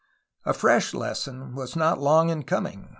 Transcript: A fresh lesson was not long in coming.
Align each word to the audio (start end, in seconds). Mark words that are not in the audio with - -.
A 0.45 0.53
fresh 0.55 0.95
lesson 0.95 1.53
was 1.53 1.75
not 1.75 1.99
long 1.99 2.29
in 2.29 2.41
coming. 2.41 2.89